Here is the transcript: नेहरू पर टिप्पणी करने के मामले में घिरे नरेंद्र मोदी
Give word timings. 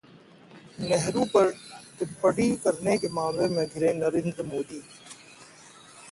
नेहरू 0.81 1.25
पर 1.33 1.49
टिप्पणी 1.99 2.47
करने 2.63 2.97
के 2.97 3.09
मामले 3.13 3.47
में 3.49 3.65
घिरे 3.67 3.93
नरेंद्र 3.93 4.43
मोदी 4.45 4.81